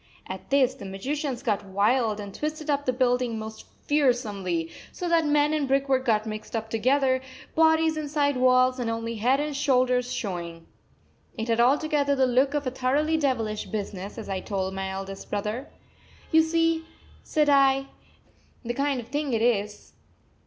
[0.25, 5.27] At this the magicians got wild and twisted up the building most fearsomely, so that
[5.27, 7.21] men and brickwork got mixed together,
[7.53, 10.65] bodies inside walls and only head and shoulders showing.
[11.37, 15.29] It had altogether the look of a thoroughly devilish business, as I told my eldest
[15.29, 15.69] brother.
[16.31, 16.83] "You see,"
[17.21, 17.85] said I,
[18.65, 19.93] "the kind of thing it is.